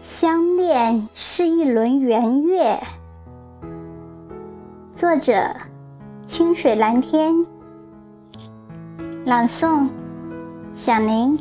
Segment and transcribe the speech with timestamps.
[0.00, 2.80] 相恋是一轮圆月。
[4.94, 5.54] 作者：
[6.26, 7.44] 清水蓝天。
[9.26, 9.90] 朗诵：
[10.72, 11.38] 小宁。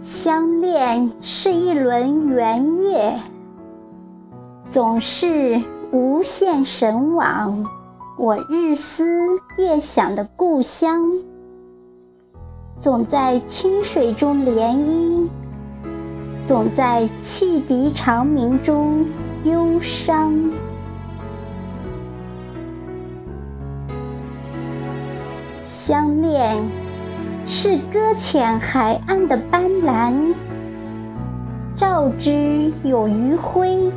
[0.00, 3.20] 相恋是一轮圆月，
[4.70, 5.62] 总是
[5.92, 7.66] 无限神往，
[8.16, 9.04] 我日思
[9.58, 11.12] 夜想的故乡，
[12.82, 15.28] 总在清水中涟漪，
[16.44, 19.06] 总在汽笛长鸣中
[19.44, 20.34] 忧伤。
[25.60, 26.60] 相恋。
[27.44, 30.12] 是搁浅海岸的斑斓，
[31.74, 33.92] 照之有余晖，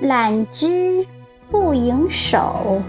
[0.00, 1.06] 揽之
[1.50, 2.82] 不盈手。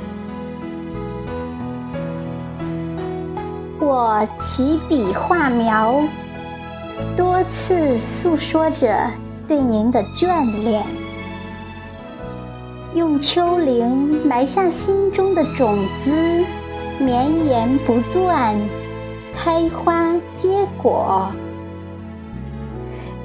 [3.85, 6.01] 我起笔画描，
[7.15, 8.97] 多次诉说着
[9.47, 10.83] 对您的眷恋，
[12.95, 16.11] 用秋铃埋下心中的种子，
[16.97, 18.55] 绵延不断。
[19.31, 21.29] 开花结果，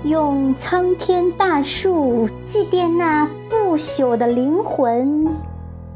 [0.03, 5.27] 用苍天大树祭奠那不朽的灵魂，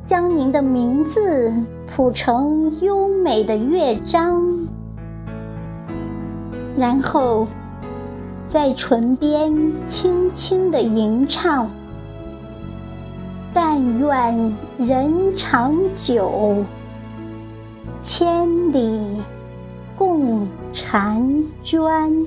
[0.07, 1.53] 将您的名字
[1.85, 4.54] 谱成优美的乐章，
[6.77, 7.47] 然后
[8.49, 9.53] 在唇边
[9.87, 11.71] 轻轻地吟唱：
[13.53, 16.65] 但愿人长久，
[18.01, 19.23] 千里。
[19.97, 22.27] 共婵娟。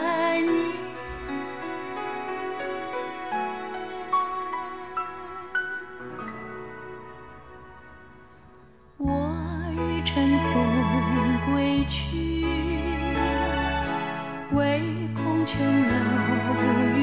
[14.53, 14.81] 唯
[15.15, 16.99] 恐琼楼玉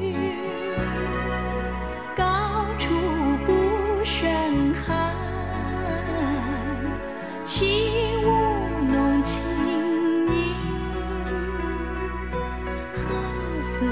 [0.00, 0.14] 宇
[2.16, 2.94] 高处
[3.46, 5.14] 不胜寒。
[7.44, 8.26] 起舞
[8.90, 9.42] 弄清
[10.28, 10.54] 影
[12.94, 13.00] 何
[13.60, 13.86] 似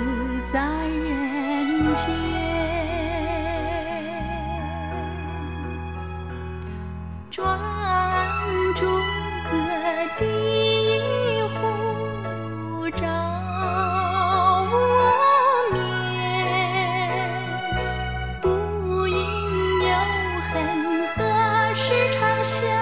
[0.51, 0.59] 在
[0.89, 2.05] 人间。
[7.31, 7.59] 转
[8.75, 8.87] 朱
[9.51, 9.53] 阁
[10.19, 10.59] 低
[22.43, 22.80] 想